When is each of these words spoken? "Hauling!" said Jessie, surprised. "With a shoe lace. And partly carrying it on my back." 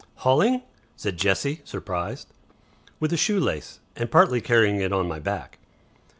"Hauling!" 0.25 0.63
said 0.95 1.15
Jessie, 1.17 1.61
surprised. 1.63 2.27
"With 2.99 3.13
a 3.13 3.17
shoe 3.17 3.39
lace. 3.39 3.81
And 3.95 4.09
partly 4.09 4.41
carrying 4.41 4.77
it 4.81 4.91
on 4.91 5.07
my 5.07 5.19
back." 5.19 5.59